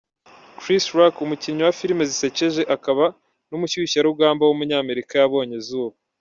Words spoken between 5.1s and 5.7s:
yabonye